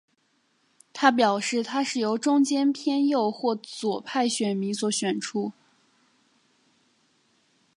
[0.93, 5.51] 他表示他是由中间偏右和左派选民所选出。